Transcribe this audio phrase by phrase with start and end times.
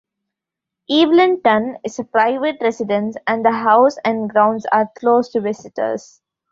[0.89, 6.21] Evelynton is a private residence and the house and grounds are closed to visitors.